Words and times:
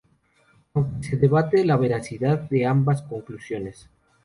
Aún 0.73 1.03
se 1.03 1.15
debate 1.15 1.63
la 1.63 1.77
veracidad 1.77 2.49
de 2.49 2.65
ambas 2.65 3.03
conclusiones. 3.03 3.87